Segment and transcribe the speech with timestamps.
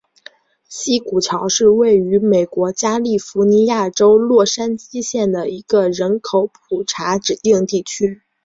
[0.67, 8.23] 西谷桥是位于美国加利福尼亚州洛杉矶县的一个人口普查指定地区。